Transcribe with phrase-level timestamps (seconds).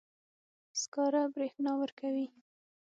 [0.81, 2.27] سکاره برېښنا ورکوي.